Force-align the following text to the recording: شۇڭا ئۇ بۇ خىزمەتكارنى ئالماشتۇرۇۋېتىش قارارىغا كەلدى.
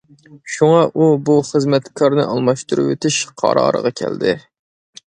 شۇڭا 0.53 0.79
ئۇ 1.01 1.09
بۇ 1.27 1.35
خىزمەتكارنى 1.49 2.27
ئالماشتۇرۇۋېتىش 2.33 3.21
قارارىغا 3.45 3.95
كەلدى. 4.05 4.37